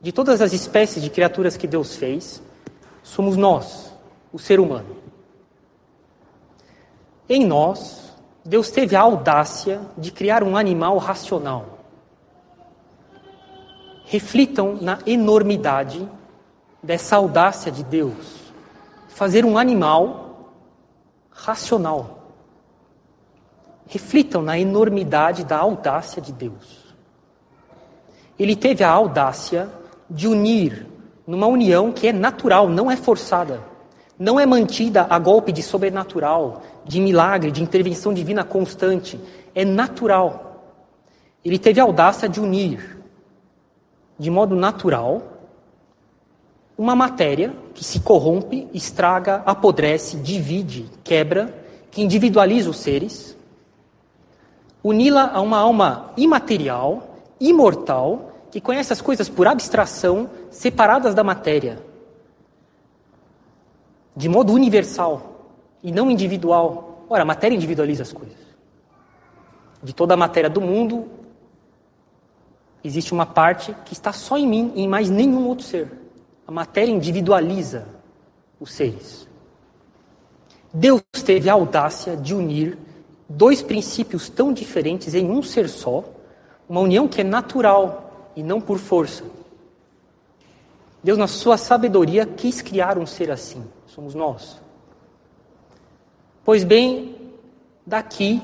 de 0.02 0.12
todas 0.12 0.42
as 0.42 0.52
espécies 0.52 1.02
de 1.02 1.10
criaturas 1.10 1.56
que 1.56 1.66
Deus 1.66 1.96
fez, 1.96 2.44
somos 3.02 3.38
nós, 3.38 3.94
o 4.34 4.38
ser 4.38 4.60
humano. 4.60 4.98
Em 7.30 7.46
nós, 7.46 8.14
Deus 8.44 8.70
teve 8.70 8.98
a 8.98 9.02
audácia 9.02 9.80
de 9.98 10.12
criar 10.12 10.44
um 10.44 10.58
animal 10.58 10.98
racional. 10.98 11.80
Reflitam 14.04 14.78
na 14.82 15.00
enormidade 15.06 16.06
dessa 16.84 17.16
audácia 17.16 17.72
de 17.72 17.86
Deus. 17.86 18.49
Fazer 19.20 19.44
um 19.44 19.58
animal 19.58 20.54
racional. 21.30 22.32
Reflitam 23.86 24.42
na 24.42 24.58
enormidade 24.58 25.44
da 25.44 25.58
audácia 25.58 26.22
de 26.22 26.32
Deus. 26.32 26.96
Ele 28.40 28.56
teve 28.56 28.82
a 28.82 28.90
audácia 28.90 29.70
de 30.10 30.26
unir 30.26 30.88
numa 31.28 31.48
união 31.48 31.92
que 31.92 32.08
é 32.08 32.14
natural, 32.14 32.70
não 32.70 32.90
é 32.90 32.96
forçada, 32.96 33.60
não 34.18 34.40
é 34.40 34.46
mantida 34.46 35.06
a 35.10 35.20
golpe 35.20 35.52
de 35.52 35.62
sobrenatural, 35.62 36.62
de 36.86 37.02
milagre, 37.02 37.52
de 37.52 37.62
intervenção 37.62 38.14
divina 38.14 38.46
constante. 38.46 39.20
É 39.54 39.66
natural. 39.66 40.64
Ele 41.44 41.60
teve 41.60 41.82
a 41.82 41.84
audácia 41.84 42.30
de 42.30 42.40
unir, 42.40 42.98
de 44.18 44.32
modo 44.32 44.56
natural, 44.56 45.39
uma 46.80 46.96
matéria 46.96 47.54
que 47.74 47.84
se 47.84 48.00
corrompe, 48.00 48.70
estraga, 48.74 49.44
apodrece, 49.46 50.16
divide, 50.16 50.90
quebra, 51.04 51.54
que 51.92 52.02
individualiza 52.02 52.70
os 52.70 52.78
seres, 52.78 53.36
uni-la 54.82 55.30
a 55.34 55.42
uma 55.42 55.58
alma 55.58 56.14
imaterial, 56.16 57.18
imortal, 57.38 58.32
que 58.50 58.62
conhece 58.62 58.94
as 58.94 59.02
coisas 59.02 59.28
por 59.28 59.46
abstração, 59.46 60.30
separadas 60.50 61.14
da 61.14 61.22
matéria, 61.22 61.84
de 64.16 64.30
modo 64.30 64.54
universal 64.54 65.52
e 65.84 65.92
não 65.92 66.10
individual. 66.10 67.04
Ora, 67.10 67.24
a 67.24 67.26
matéria 67.26 67.58
individualiza 67.58 68.04
as 68.04 68.14
coisas. 68.14 68.38
De 69.84 69.92
toda 69.94 70.14
a 70.14 70.18
matéria 70.18 70.50
do 70.50 70.62
mundo, 70.62 71.10
existe 72.82 73.12
uma 73.12 73.26
parte 73.26 73.76
que 73.84 73.92
está 73.92 74.14
só 74.14 74.38
em 74.38 74.48
mim 74.48 74.72
e 74.76 74.84
em 74.84 74.88
mais 74.88 75.10
nenhum 75.10 75.46
outro 75.46 75.66
ser. 75.66 76.00
A 76.50 76.52
matéria 76.52 76.92
individualiza 76.92 77.86
os 78.60 78.74
seres. 78.74 79.28
Deus 80.74 81.04
teve 81.24 81.48
a 81.48 81.54
audácia 81.54 82.18
de 82.18 82.34
unir 82.34 82.76
dois 83.30 83.62
princípios 83.62 84.30
tão 84.30 84.52
diferentes 84.52 85.14
em 85.14 85.30
um 85.30 85.44
ser 85.44 85.70
só, 85.70 86.04
uma 86.68 86.80
união 86.80 87.08
que 87.08 87.22
é 87.22 87.24
natural 87.24 88.32
e 88.36 88.42
não 88.42 88.60
por 88.60 88.80
força. 88.80 89.24
Deus, 91.04 91.20
na 91.20 91.28
sua 91.28 91.56
sabedoria, 91.56 92.26
quis 92.26 92.64
criar 92.64 92.98
um 92.98 93.06
ser 93.06 93.30
assim. 93.30 93.64
Somos 93.86 94.16
nós. 94.16 94.60
Pois 96.44 96.64
bem, 96.64 97.16
daqui, 97.86 98.42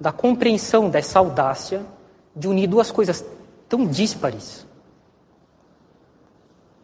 da 0.00 0.10
compreensão 0.10 0.90
dessa 0.90 1.20
audácia 1.20 1.86
de 2.34 2.48
unir 2.48 2.66
duas 2.66 2.90
coisas 2.90 3.24
tão 3.68 3.86
díspares, 3.86 4.66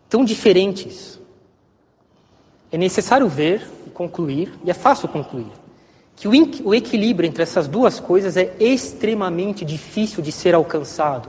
tão 0.08 0.24
diferentes, 0.24 1.18
é 2.72 2.76
necessário 2.76 3.28
ver 3.28 3.66
e 3.86 3.90
concluir, 3.90 4.52
e 4.64 4.70
é 4.70 4.74
fácil 4.74 5.08
concluir, 5.08 5.52
que 6.16 6.26
o 6.26 6.74
equilíbrio 6.74 7.28
entre 7.28 7.42
essas 7.42 7.68
duas 7.68 8.00
coisas 8.00 8.36
é 8.36 8.56
extremamente 8.58 9.64
difícil 9.64 10.22
de 10.22 10.32
ser 10.32 10.54
alcançado. 10.54 11.28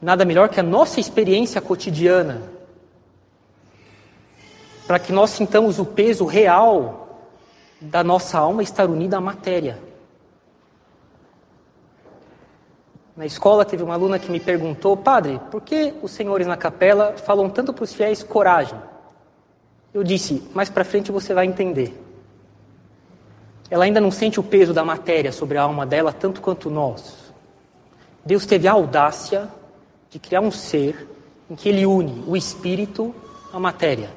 Nada 0.00 0.24
melhor 0.24 0.48
que 0.50 0.60
a 0.60 0.62
nossa 0.62 1.00
experiência 1.00 1.60
cotidiana 1.60 2.42
para 4.86 4.98
que 4.98 5.12
nós 5.12 5.30
sintamos 5.30 5.78
o 5.78 5.84
peso 5.84 6.26
real 6.26 7.24
da 7.80 8.04
nossa 8.04 8.38
alma 8.38 8.62
estar 8.62 8.88
unida 8.88 9.16
à 9.16 9.20
matéria. 9.20 9.80
Na 13.16 13.24
escola 13.24 13.64
teve 13.64 13.82
uma 13.82 13.94
aluna 13.94 14.18
que 14.18 14.30
me 14.30 14.38
perguntou, 14.38 14.94
padre, 14.94 15.40
por 15.50 15.62
que 15.62 15.94
os 16.02 16.10
senhores 16.10 16.46
na 16.46 16.56
capela 16.56 17.14
falam 17.16 17.48
tanto 17.48 17.72
para 17.72 17.84
os 17.84 17.94
fiéis 17.94 18.22
coragem? 18.22 18.78
Eu 19.94 20.04
disse, 20.04 20.46
mais 20.52 20.68
para 20.68 20.84
frente 20.84 21.10
você 21.10 21.32
vai 21.32 21.46
entender. 21.46 21.98
Ela 23.70 23.84
ainda 23.84 24.02
não 24.02 24.10
sente 24.10 24.38
o 24.38 24.42
peso 24.42 24.74
da 24.74 24.84
matéria 24.84 25.32
sobre 25.32 25.56
a 25.56 25.62
alma 25.62 25.86
dela 25.86 26.12
tanto 26.12 26.42
quanto 26.42 26.68
nós. 26.68 27.32
Deus 28.22 28.44
teve 28.44 28.68
a 28.68 28.72
audácia 28.72 29.48
de 30.10 30.18
criar 30.18 30.42
um 30.42 30.50
ser 30.50 31.08
em 31.48 31.56
que 31.56 31.70
ele 31.70 31.86
une 31.86 32.22
o 32.26 32.36
espírito 32.36 33.14
à 33.50 33.58
matéria. 33.58 34.10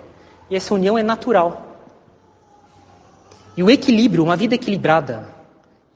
E 0.49 0.57
essa 0.57 0.73
união 0.73 0.97
é 0.97 1.03
natural. 1.03 1.77
E 3.55 3.63
o 3.63 3.69
equilíbrio, 3.69 4.23
uma 4.23 4.35
vida 4.35 4.55
equilibrada, 4.55 5.38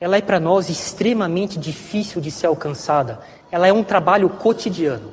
ela 0.03 0.17
é 0.17 0.21
para 0.21 0.37
nós 0.37 0.69
extremamente 0.69 1.57
difícil 1.57 2.19
de 2.19 2.29
ser 2.29 2.47
alcançada. 2.47 3.21
Ela 3.49 3.67
é 3.67 3.71
um 3.71 3.85
trabalho 3.85 4.27
cotidiano. 4.27 5.11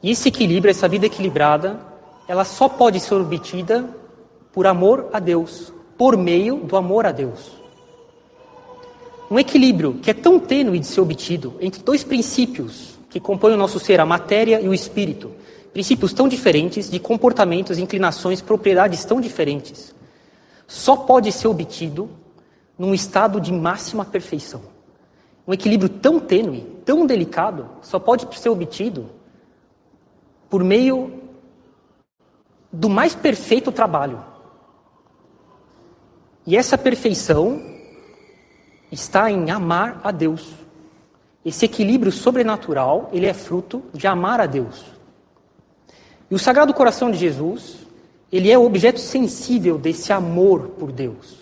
E 0.00 0.08
esse 0.12 0.28
equilíbrio, 0.28 0.70
essa 0.70 0.86
vida 0.86 1.06
equilibrada, 1.06 1.80
ela 2.28 2.44
só 2.44 2.68
pode 2.68 3.00
ser 3.00 3.16
obtida 3.16 3.90
por 4.52 4.68
amor 4.68 5.08
a 5.12 5.18
Deus, 5.18 5.72
por 5.98 6.16
meio 6.16 6.58
do 6.58 6.76
amor 6.76 7.06
a 7.06 7.10
Deus. 7.10 7.50
Um 9.28 9.40
equilíbrio 9.40 9.94
que 9.94 10.12
é 10.12 10.14
tão 10.14 10.38
tênue 10.38 10.78
de 10.78 10.86
ser 10.86 11.00
obtido 11.00 11.54
entre 11.60 11.82
dois 11.82 12.04
princípios 12.04 12.96
que 13.10 13.18
compõem 13.18 13.54
o 13.54 13.58
nosso 13.58 13.80
ser, 13.80 13.98
a 13.98 14.06
matéria 14.06 14.60
e 14.60 14.68
o 14.68 14.74
espírito. 14.74 15.32
Princípios 15.72 16.12
tão 16.12 16.28
diferentes, 16.28 16.88
de 16.88 17.00
comportamentos, 17.00 17.78
inclinações, 17.78 18.40
propriedades 18.40 19.04
tão 19.04 19.20
diferentes. 19.20 19.92
Só 20.66 20.96
pode 20.96 21.30
ser 21.32 21.48
obtido 21.48 22.10
num 22.78 22.94
estado 22.94 23.40
de 23.40 23.52
máxima 23.52 24.04
perfeição. 24.04 24.62
Um 25.46 25.52
equilíbrio 25.52 25.88
tão 25.88 26.18
tênue, 26.18 26.62
tão 26.84 27.06
delicado, 27.06 27.68
só 27.82 27.98
pode 27.98 28.26
ser 28.38 28.48
obtido 28.48 29.10
por 30.48 30.64
meio 30.64 31.22
do 32.72 32.88
mais 32.88 33.14
perfeito 33.14 33.70
trabalho. 33.70 34.24
E 36.46 36.56
essa 36.56 36.76
perfeição 36.76 37.62
está 38.90 39.30
em 39.30 39.50
amar 39.50 40.00
a 40.02 40.10
Deus. 40.10 40.52
Esse 41.44 41.66
equilíbrio 41.66 42.10
sobrenatural, 42.10 43.10
ele 43.12 43.26
é 43.26 43.34
fruto 43.34 43.82
de 43.92 44.06
amar 44.06 44.40
a 44.40 44.46
Deus. 44.46 44.84
E 46.30 46.34
o 46.34 46.38
Sagrado 46.38 46.72
Coração 46.72 47.10
de 47.10 47.18
Jesus, 47.18 47.83
ele 48.36 48.50
é 48.50 48.58
o 48.58 48.64
objeto 48.64 48.98
sensível 48.98 49.78
desse 49.78 50.12
amor 50.12 50.70
por 50.76 50.90
Deus. 50.90 51.36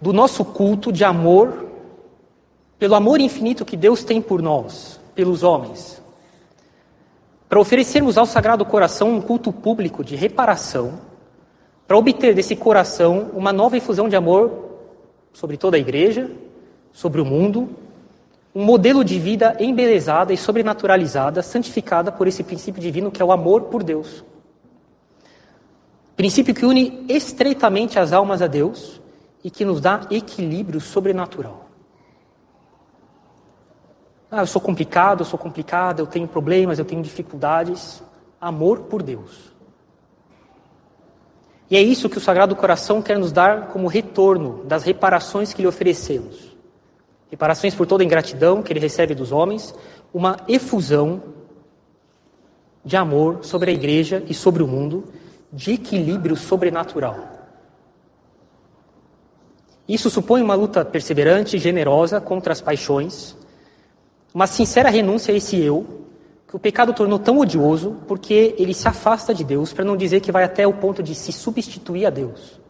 Do 0.00 0.12
nosso 0.12 0.44
culto 0.44 0.92
de 0.92 1.02
amor, 1.02 1.66
pelo 2.78 2.94
amor 2.94 3.20
infinito 3.20 3.64
que 3.64 3.76
Deus 3.76 4.04
tem 4.04 4.22
por 4.22 4.40
nós, 4.40 5.00
pelos 5.12 5.42
homens. 5.42 6.00
Para 7.48 7.58
oferecermos 7.58 8.16
ao 8.16 8.24
Sagrado 8.24 8.64
Coração 8.64 9.10
um 9.10 9.20
culto 9.20 9.52
público 9.52 10.04
de 10.04 10.14
reparação, 10.14 11.00
para 11.88 11.98
obter 11.98 12.32
desse 12.32 12.54
coração 12.54 13.32
uma 13.34 13.52
nova 13.52 13.76
infusão 13.76 14.08
de 14.08 14.14
amor 14.14 14.78
sobre 15.32 15.56
toda 15.56 15.76
a 15.76 15.80
igreja, 15.80 16.30
sobre 16.92 17.20
o 17.20 17.24
mundo, 17.24 17.68
um 18.54 18.64
modelo 18.64 19.02
de 19.02 19.18
vida 19.18 19.56
embelezada 19.58 20.32
e 20.32 20.36
sobrenaturalizada, 20.36 21.42
santificada 21.42 22.12
por 22.12 22.28
esse 22.28 22.44
princípio 22.44 22.80
divino 22.80 23.10
que 23.10 23.20
é 23.20 23.24
o 23.24 23.32
amor 23.32 23.62
por 23.62 23.82
Deus. 23.82 24.22
Princípio 26.20 26.54
que 26.54 26.66
une 26.66 27.06
estreitamente 27.08 27.98
as 27.98 28.12
almas 28.12 28.42
a 28.42 28.46
Deus 28.46 29.00
e 29.42 29.50
que 29.50 29.64
nos 29.64 29.80
dá 29.80 30.06
equilíbrio 30.10 30.78
sobrenatural. 30.78 31.70
Ah, 34.30 34.42
eu 34.42 34.46
sou 34.46 34.60
complicado, 34.60 35.22
eu 35.22 35.24
sou 35.24 35.38
complicada, 35.38 36.02
eu 36.02 36.06
tenho 36.06 36.28
problemas, 36.28 36.78
eu 36.78 36.84
tenho 36.84 37.00
dificuldades. 37.00 38.02
Amor 38.38 38.80
por 38.80 39.02
Deus. 39.02 39.50
E 41.70 41.76
é 41.78 41.80
isso 41.80 42.10
que 42.10 42.18
o 42.18 42.20
Sagrado 42.20 42.54
Coração 42.54 43.00
quer 43.00 43.18
nos 43.18 43.32
dar 43.32 43.68
como 43.68 43.88
retorno 43.88 44.62
das 44.64 44.82
reparações 44.82 45.54
que 45.54 45.62
lhe 45.62 45.68
oferecemos. 45.68 46.54
Reparações 47.30 47.74
por 47.74 47.86
toda 47.86 48.02
a 48.02 48.06
ingratidão 48.06 48.62
que 48.62 48.70
ele 48.70 48.78
recebe 48.78 49.14
dos 49.14 49.32
homens, 49.32 49.74
uma 50.12 50.36
efusão 50.46 51.22
de 52.84 52.94
amor 52.94 53.38
sobre 53.40 53.70
a 53.70 53.72
igreja 53.72 54.22
e 54.28 54.34
sobre 54.34 54.62
o 54.62 54.68
mundo, 54.68 55.18
de 55.52 55.72
equilíbrio 55.72 56.36
sobrenatural. 56.36 57.40
Isso 59.88 60.08
supõe 60.08 60.40
uma 60.40 60.54
luta 60.54 60.84
perseverante 60.84 61.56
e 61.56 61.58
generosa 61.58 62.20
contra 62.20 62.52
as 62.52 62.60
paixões, 62.60 63.36
uma 64.32 64.46
sincera 64.46 64.88
renúncia 64.88 65.34
a 65.34 65.36
esse 65.36 65.60
eu, 65.60 66.06
que 66.46 66.54
o 66.54 66.58
pecado 66.58 66.92
tornou 66.92 67.18
tão 67.18 67.38
odioso 67.38 67.96
porque 68.06 68.54
ele 68.58 68.74
se 68.74 68.86
afasta 68.86 69.34
de 69.34 69.42
Deus, 69.42 69.72
para 69.72 69.84
não 69.84 69.96
dizer 69.96 70.20
que 70.20 70.30
vai 70.30 70.44
até 70.44 70.66
o 70.66 70.72
ponto 70.72 71.02
de 71.02 71.14
se 71.14 71.32
substituir 71.32 72.06
a 72.06 72.10
Deus. 72.10 72.60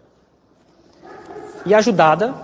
E 1.67 1.75
ajudada 1.75 2.35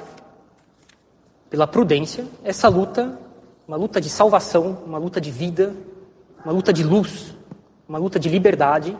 pela 1.48 1.66
prudência, 1.66 2.26
essa 2.44 2.68
luta, 2.68 3.18
uma 3.66 3.76
luta 3.76 4.00
de 4.00 4.10
salvação, 4.10 4.78
uma 4.86 4.98
luta 4.98 5.20
de 5.20 5.30
vida, 5.30 5.74
uma 6.44 6.52
luta 6.52 6.72
de 6.72 6.84
luz, 6.84 7.34
uma 7.88 7.98
luta 7.98 8.18
de 8.18 8.28
liberdade, 8.28 8.96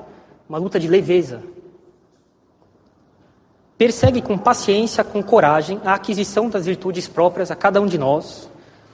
uma 0.49 0.59
luta 0.59 0.79
de 0.79 0.89
leveza. 0.89 1.43
Persegue 3.77 4.23
com 4.23 4.39
paciência, 4.39 5.05
com 5.05 5.23
coragem, 5.23 5.81
a 5.85 5.95
aquisição 5.95 6.49
das 6.49 6.65
virtudes 6.65 7.07
próprias 7.07 7.51
a 7.51 7.57
cada 7.57 7.81
um 7.81 7.87
de 7.87 7.99
nós, 7.99 8.49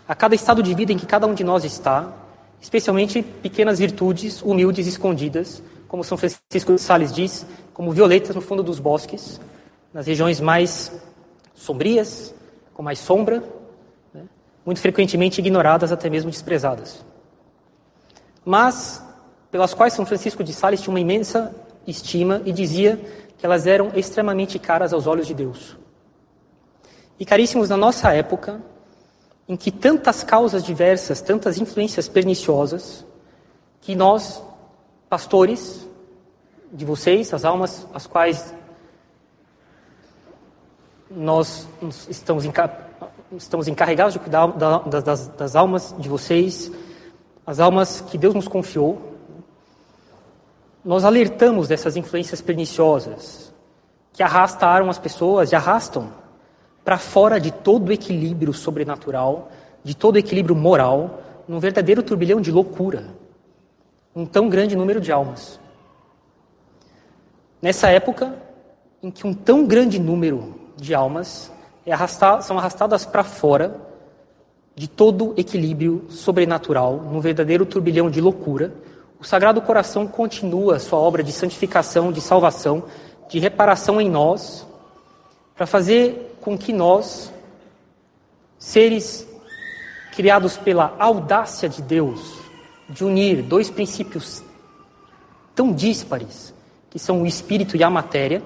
a 0.09 0.15
cada 0.15 0.35
estado 0.35 0.63
de 0.63 0.75
vida 0.75 0.93
em 0.93 0.99
que 0.99 1.07
cada 1.07 1.27
um 1.27 1.35
de 1.35 1.45
nós 1.45 1.65
está, 1.65 2.13
especialmente 2.61 3.23
pequenas 3.23 3.79
virtudes 3.79 4.43
humildes 4.43 4.87
escondidas, 4.87 5.63
como 5.87 6.03
São 6.03 6.17
Francisco 6.17 6.75
de 6.75 6.81
Sales 6.81 7.13
diz, 7.13 7.47
como 7.73 7.93
violetas 7.93 8.35
no 8.35 8.41
fundo 8.41 8.63
dos 8.63 8.79
bosques, 8.79 9.41
nas 9.93 10.07
regiões 10.07 10.41
mais 10.41 10.91
sombrias, 11.55 12.35
com 12.75 12.83
mais 12.83 12.99
sombra, 12.99 13.45
né? 14.13 14.25
muito 14.65 14.81
frequentemente 14.81 15.41
ignoradas, 15.41 15.93
até 15.93 16.09
mesmo 16.09 16.31
desprezadas. 16.31 17.05
Mas 18.45 19.03
pelas 19.53 19.75
quais 19.75 19.93
São 19.93 20.07
Francisco 20.07 20.43
de 20.43 20.53
Sales 20.55 20.81
tinha 20.81 20.93
uma 20.93 20.99
imensa 20.99 21.55
estima 21.87 22.41
e 22.47 22.53
dizia 22.53 22.97
que 23.37 23.45
elas 23.45 23.67
eram 23.67 23.93
extremamente 23.95 24.59
caras 24.59 24.95
aos 24.95 25.07
olhos 25.07 25.27
de 25.27 25.35
Deus. 25.35 25.77
E 27.21 27.27
caríssimos, 27.27 27.69
na 27.69 27.77
nossa 27.77 28.15
época, 28.15 28.63
em 29.47 29.55
que 29.55 29.71
tantas 29.71 30.25
causas 30.25 30.65
diversas, 30.65 31.21
tantas 31.21 31.59
influências 31.59 32.09
perniciosas, 32.09 33.05
que 33.83 33.95
nós, 33.95 34.43
pastores 35.11 35.87
de 36.73 36.87
vocês, 36.87 37.35
as 37.35 37.45
almas 37.45 37.87
as 37.93 38.07
quais 38.07 38.55
nós 41.11 41.69
estamos, 42.09 42.49
estamos 43.37 43.69
encarregados 43.69 44.15
de 44.15 44.19
cuidar 44.19 44.47
das, 44.47 45.29
das 45.29 45.55
almas 45.55 45.95
de 45.99 46.09
vocês, 46.09 46.73
as 47.47 47.61
almas 47.61 48.01
que 48.01 48.17
Deus 48.17 48.35
nos 48.35 48.49
confiou, 48.49 49.12
nós 50.85 51.05
alertamos 51.05 51.69
dessas 51.69 51.97
influências 51.97 52.41
perniciosas 52.41 53.53
que 54.13 54.23
arrastaram 54.23 54.91
as 54.91 54.99
pessoas 54.99 55.53
e 55.53 55.57
arrastam 55.57 56.13
para 56.85 56.99
fora 56.99 57.41
de 57.41 57.51
todo 57.51 57.89
o 57.89 57.93
equilíbrio 57.93 58.53
sobrenatural, 58.53 59.51
de 59.85 59.97
todo 59.97 60.17
o 60.17 60.19
equilíbrio 60.19 60.57
moral, 60.57 61.23
num 61.47 61.61
verdadeiro 61.61 62.03
turbilhão 62.03 62.41
de 62.41 62.51
loucura. 62.51 63.07
Um 64.15 64.27
tão 64.27 64.49
grande 64.49 64.77
número 64.77 65.01
de 65.01 65.13
almas. 65.13 65.59
Nessa 67.61 67.89
época 67.89 68.35
em 69.03 69.11
que 69.11 69.27
um 69.27 69.33
tão 69.33 69.67
grande 69.67 69.99
número 69.99 70.55
de 70.77 70.95
almas 70.95 71.53
é 71.87 71.95
são 72.43 72.59
arrastadas 72.59 73.05
para 73.05 73.25
fora 73.25 73.81
de 74.75 74.89
todo 74.89 75.35
equilíbrio 75.37 76.07
sobrenatural, 76.09 76.97
num 76.97 77.21
verdadeiro 77.21 77.67
turbilhão 77.67 78.11
de 78.11 78.21
loucura, 78.21 78.73
o 79.23 79.25
Sagrado 79.25 79.63
Coração 79.63 80.05
continua 80.05 80.81
sua 80.81 80.99
obra 80.99 81.23
de 81.23 81.31
santificação, 81.31 82.11
de 82.11 82.21
salvação, 82.21 82.83
de 83.29 83.39
reparação 83.39 84.01
em 84.01 84.11
nós, 84.11 84.67
para 85.55 85.65
fazer 85.65 86.39
com 86.41 86.59
que 86.59 86.73
nós, 86.73 87.33
seres 88.59 89.25
criados 90.11 90.57
pela 90.57 90.97
audácia 90.99 91.69
de 91.69 91.81
Deus, 91.81 92.35
de 92.89 93.05
unir 93.05 93.43
dois 93.43 93.71
princípios 93.71 94.43
tão 95.55 95.73
díspares, 95.73 96.53
que 96.91 96.99
são 96.99 97.23
o 97.23 97.27
espírito 97.27 97.77
e 97.77 97.85
a 97.85 97.89
matéria, 97.89 98.43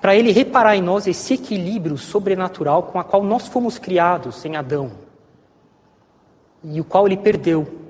para 0.00 0.16
ele 0.16 0.32
reparar 0.32 0.74
em 0.74 0.82
nós 0.82 1.06
esse 1.06 1.34
equilíbrio 1.34 1.98
sobrenatural 1.98 2.84
com 2.84 2.98
a 2.98 3.04
qual 3.04 3.22
nós 3.22 3.46
fomos 3.46 3.76
criados 3.76 4.42
em 4.46 4.56
Adão 4.56 4.90
e 6.64 6.80
o 6.80 6.84
qual 6.84 7.06
ele 7.06 7.18
perdeu. 7.18 7.83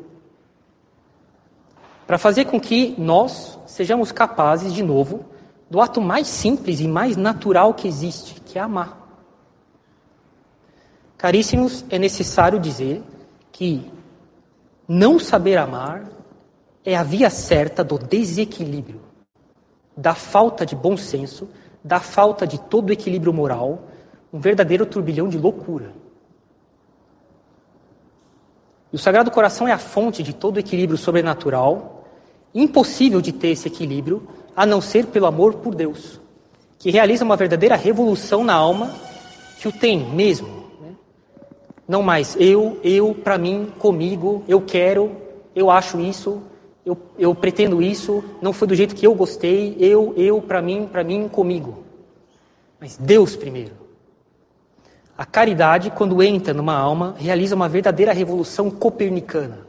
Para 2.07 2.19
fazer 2.19 2.45
com 2.45 2.61
que 2.61 2.95
nós 2.99 3.59
sejamos 3.67 4.13
capazes, 4.13 4.73
de 4.73 4.83
novo, 4.83 5.25
do 5.71 5.81
ato 5.81 6.01
mais 6.01 6.27
simples 6.27 6.81
e 6.81 6.87
mais 6.87 7.17
natural 7.17 7.75
que 7.75 7.89
existe, 7.89 8.41
que 8.41 8.59
é 8.59 8.63
amar. 8.63 9.01
Caríssimos, 11.17 11.85
é 11.89 11.99
necessário 11.99 12.61
dizer 12.61 13.03
que 13.51 13.91
não 14.87 15.19
saber 15.19 15.57
amar 15.57 16.05
é 16.85 16.95
a 16.95 17.03
via 17.03 17.31
certa 17.31 17.83
do 17.83 17.99
desequilíbrio, 17.99 19.01
da 19.97 20.15
falta 20.15 20.67
de 20.67 20.77
bom 20.77 20.97
senso, 20.97 21.49
da 21.83 21.99
falta 21.99 22.47
de 22.47 22.61
todo 22.61 22.93
equilíbrio 22.93 23.33
moral, 23.33 23.85
um 24.33 24.39
verdadeiro 24.39 24.85
turbilhão 24.85 25.29
de 25.29 25.39
loucura. 25.39 25.93
E 28.93 28.97
o 28.97 28.99
Sagrado 28.99 29.31
Coração 29.31 29.67
é 29.67 29.73
a 29.73 29.79
fonte 29.79 30.23
de 30.23 30.33
todo 30.35 30.59
equilíbrio 30.59 30.99
sobrenatural, 30.99 31.94
impossível 32.55 33.21
de 33.21 33.33
ter 33.33 33.49
esse 33.49 33.67
equilíbrio 33.67 34.23
a 34.55 34.65
não 34.65 34.81
ser 34.81 35.07
pelo 35.07 35.27
amor 35.27 35.55
por 35.55 35.75
Deus, 35.75 36.21
que 36.79 36.91
realiza 36.91 37.25
uma 37.25 37.37
verdadeira 37.37 37.75
revolução 37.75 38.45
na 38.45 38.55
alma 38.55 38.95
que 39.59 39.67
o 39.67 39.73
tem 39.73 40.09
mesmo. 40.11 40.49
Né? 40.81 40.95
Não 41.89 42.03
mais 42.03 42.37
eu, 42.39 42.79
eu, 42.85 43.15
para 43.15 43.37
mim, 43.37 43.73
comigo, 43.79 44.45
eu 44.47 44.61
quero, 44.61 45.11
eu 45.55 45.71
acho 45.71 45.99
isso, 45.99 46.43
eu, 46.87 46.97
eu 47.19 47.35
pretendo 47.35 47.83
isso, 47.83 48.23
não 48.41 48.53
foi 48.53 48.69
do 48.69 48.75
jeito 48.75 48.95
que 48.95 49.07
eu 49.07 49.15
gostei, 49.15 49.77
eu, 49.81 50.15
eu, 50.17 50.41
para 50.41 50.63
mim, 50.63 50.89
para 50.91 51.03
mim, 51.03 51.29
comigo. 51.29 51.83
Mas 52.79 52.97
Deus 52.97 53.35
primeiro. 53.35 53.73
A 55.17 55.25
caridade, 55.25 55.91
quando 55.91 56.23
entra 56.23 56.53
numa 56.53 56.77
alma, 56.77 57.15
realiza 57.17 57.55
uma 57.55 57.69
verdadeira 57.69 58.13
revolução 58.13 58.69
copernicana. 58.69 59.67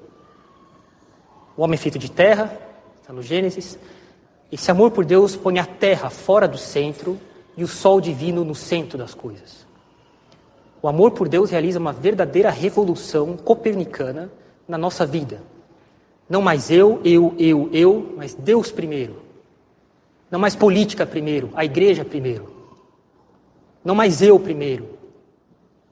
O 1.55 1.61
homem 1.61 1.75
é 1.75 1.77
feito 1.77 1.97
de 1.99 2.11
terra, 2.11 2.64
está 3.05 3.13
no 3.13 3.21
Gênesis. 3.21 3.77
Esse 4.51 4.71
amor 4.71 4.89
por 4.89 5.05
Deus 5.05 5.35
põe 5.35 5.59
a 5.59 5.65
terra 5.65 6.09
fora 6.09 6.47
do 6.47 6.57
centro 6.57 7.19
e 7.55 7.63
o 7.63 7.67
sol 7.67 8.01
divino 8.01 8.43
no 8.43 8.55
centro 8.55 8.97
das 8.97 9.13
coisas. 9.13 9.63
O 10.81 10.87
amor 10.87 11.11
por 11.11 11.29
Deus 11.29 11.51
realiza 11.51 11.77
uma 11.77 11.93
verdadeira 11.93 12.49
revolução 12.49 13.37
copernicana 13.37 14.31
na 14.67 14.75
nossa 14.75 15.05
vida. 15.05 15.43
Não 16.27 16.41
mais 16.41 16.71
eu, 16.71 16.99
eu, 17.03 17.35
eu, 17.37 17.69
eu, 17.71 18.15
mas 18.17 18.33
Deus 18.33 18.71
primeiro. 18.71 19.21
Não 20.31 20.39
mais 20.39 20.55
política 20.55 21.05
primeiro, 21.05 21.51
a 21.55 21.63
igreja 21.63 22.03
primeiro. 22.03 22.51
Não 23.83 23.93
mais 23.93 24.19
eu 24.23 24.39
primeiro, 24.39 24.89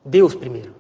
Deus 0.04 0.34
primeiro. 0.34 0.74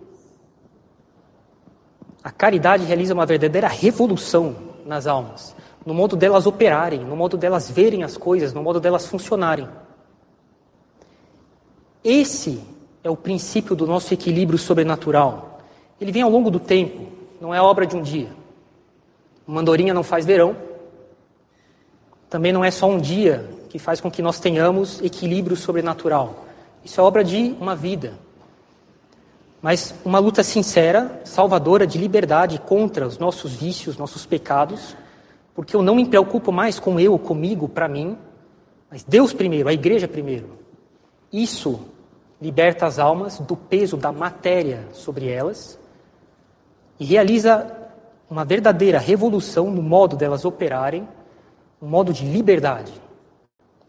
A 2.23 2.31
caridade 2.31 2.85
realiza 2.85 3.13
uma 3.13 3.25
verdadeira 3.25 3.67
revolução 3.67 4.55
nas 4.83 5.05
almas, 5.05 5.55
no 5.85 5.93
modo 5.93 6.15
delas 6.15 6.45
operarem, 6.45 7.01
no 7.01 7.15
modo 7.15 7.37
delas 7.37 7.69
verem 7.69 8.03
as 8.03 8.17
coisas, 8.17 8.53
no 8.53 8.63
modo 8.63 8.79
delas 8.79 9.05
funcionarem. 9.05 9.67
Esse 12.03 12.61
é 13.03 13.09
o 13.09 13.15
princípio 13.15 13.75
do 13.75 13.85
nosso 13.85 14.13
equilíbrio 14.13 14.57
sobrenatural. 14.57 15.59
Ele 15.99 16.11
vem 16.11 16.21
ao 16.21 16.29
longo 16.29 16.49
do 16.49 16.59
tempo, 16.59 17.07
não 17.39 17.53
é 17.53 17.61
obra 17.61 17.85
de 17.85 17.95
um 17.95 18.01
dia. 18.01 18.29
Uma 19.47 19.61
andorinha 19.61 19.93
não 19.93 20.03
faz 20.03 20.25
verão. 20.25 20.55
Também 22.29 22.51
não 22.51 22.63
é 22.63 22.71
só 22.71 22.89
um 22.89 22.99
dia 22.99 23.49
que 23.69 23.77
faz 23.77 23.99
com 23.99 24.09
que 24.09 24.21
nós 24.21 24.39
tenhamos 24.39 25.01
equilíbrio 25.01 25.55
sobrenatural. 25.55 26.45
Isso 26.83 26.99
é 26.99 27.03
obra 27.03 27.23
de 27.23 27.55
uma 27.59 27.75
vida. 27.75 28.13
Mas 29.61 29.93
uma 30.03 30.19
luta 30.19 30.43
sincera, 30.43 31.21
salvadora 31.23 31.87
de 31.87 31.97
liberdade 31.97 32.59
contra 32.59 33.07
os 33.07 33.17
nossos 33.17 33.53
vícios, 33.53 33.97
nossos 33.97 34.25
pecados, 34.25 34.95
porque 35.53 35.75
eu 35.75 35.81
não 35.81 35.95
me 35.95 36.05
preocupo 36.05 36.51
mais 36.51 36.79
com 36.79 36.99
eu, 36.99 37.17
comigo, 37.19 37.69
para 37.69 37.87
mim, 37.87 38.17
mas 38.89 39.03
Deus 39.03 39.33
primeiro, 39.33 39.69
a 39.69 39.73
igreja 39.73 40.07
primeiro. 40.07 40.57
Isso 41.31 41.79
liberta 42.41 42.85
as 42.85 42.99
almas 42.99 43.39
do 43.39 43.55
peso 43.55 43.95
da 43.95 44.11
matéria 44.11 44.87
sobre 44.91 45.29
elas 45.29 45.79
e 46.99 47.05
realiza 47.05 47.75
uma 48.29 48.43
verdadeira 48.43 48.99
revolução 48.99 49.69
no 49.71 49.81
modo 49.81 50.15
delas 50.15 50.43
operarem, 50.45 51.07
um 51.81 51.87
modo 51.87 52.11
de 52.11 52.25
liberdade, 52.25 52.93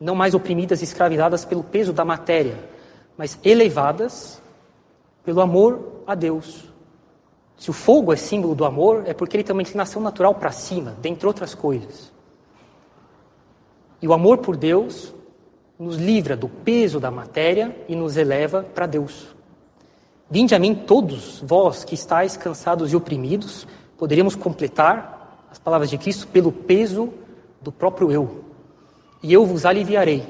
não 0.01 0.15
mais 0.15 0.35
oprimidas 0.35 0.81
e 0.81 0.85
escravizadas 0.85 1.45
pelo 1.45 1.63
peso 1.63 1.93
da 1.93 2.05
matéria, 2.05 2.57
mas 3.17 3.39
elevadas 3.43 4.41
pelo 5.25 5.41
amor 5.41 6.03
a 6.07 6.15
Deus. 6.15 6.74
Se 7.57 7.71
o 7.71 7.73
fogo 7.73 8.13
é 8.13 8.17
símbolo 8.17 8.55
do 8.55 8.65
amor, 8.65 9.05
é 9.07 9.15
porque 9.15 9.37
ele 9.37 9.45
tem 9.45 9.55
uma 9.55 9.63
inclinação 9.63 10.03
natural 10.03 10.35
para 10.35 10.51
cima, 10.51 10.97
dentre 11.01 11.27
outras 11.27 11.55
coisas. 11.55 12.13
E 14.03 14.09
o 14.09 14.13
amor 14.13 14.39
por 14.39 14.57
Deus 14.57 15.15
nos 15.79 15.97
livra 15.97 16.37
do 16.37 16.49
peso 16.49 17.01
da 17.01 17.11
matéria 17.11 17.75
e 17.89 17.97
nos 17.97 18.17
eleva 18.17 18.63
para 18.63 18.87
Deus. 18.87 19.35
Vinde 20.31 20.55
a 20.55 20.59
mim 20.59 20.75
todos 20.75 21.43
vós 21.45 21.85
que 21.85 21.95
estáis 21.95 22.37
cansados 22.37 22.93
e 22.93 22.97
oprimidos, 22.97 23.67
poderíamos 23.97 24.35
completar 24.35 25.47
as 25.51 25.59
palavras 25.59 25.91
de 25.91 25.99
Cristo 25.99 26.27
pelo 26.29 26.51
peso 26.51 27.13
do 27.61 27.71
próprio 27.71 28.11
eu. 28.11 28.45
E 29.23 29.33
eu 29.33 29.47
vos 29.47 29.65
aliviarei. 29.65 30.27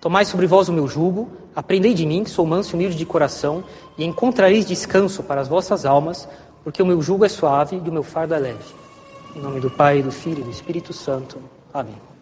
Tomai 0.00 0.24
sobre 0.24 0.46
vós 0.46 0.68
o 0.68 0.72
meu 0.72 0.88
jugo, 0.88 1.28
aprendei 1.54 1.94
de 1.94 2.04
mim, 2.04 2.24
que 2.24 2.30
sou 2.30 2.46
manso 2.46 2.72
e 2.72 2.74
humilde 2.74 2.96
de 2.96 3.06
coração, 3.06 3.64
e 3.96 4.04
encontrareis 4.04 4.66
descanso 4.66 5.22
para 5.22 5.40
as 5.40 5.48
vossas 5.48 5.86
almas, 5.86 6.28
porque 6.64 6.82
o 6.82 6.86
meu 6.86 7.00
jugo 7.02 7.24
é 7.24 7.28
suave 7.28 7.76
e 7.76 7.88
o 7.88 7.92
meu 7.92 8.02
fardo 8.02 8.34
é 8.34 8.38
leve. 8.38 8.74
Em 9.36 9.40
nome 9.40 9.60
do 9.60 9.70
Pai, 9.70 10.02
do 10.02 10.10
Filho 10.10 10.40
e 10.40 10.44
do 10.44 10.50
Espírito 10.50 10.92
Santo. 10.92 11.38
Amém. 11.72 12.13